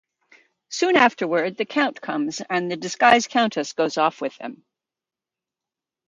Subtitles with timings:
[0.69, 4.65] Soon afterward the Count comes, and the disguised Countess goes off with him.